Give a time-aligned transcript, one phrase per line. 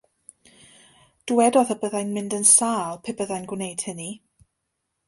[1.31, 4.11] Dywedodd y byddai'n mynd yn sâl pe byddai'n gwneud hynny.